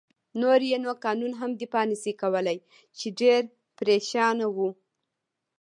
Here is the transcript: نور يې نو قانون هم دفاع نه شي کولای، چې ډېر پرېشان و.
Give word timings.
نور 0.41 0.59
يې 0.69 0.77
نو 0.85 0.91
قانون 1.05 1.31
هم 1.39 1.51
دفاع 1.61 1.83
نه 1.91 1.95
شي 2.01 2.13
کولای، 2.21 2.57
چې 2.97 3.07
ډېر 3.19 3.41
پرېشان 3.77 4.37
و. 4.55 4.57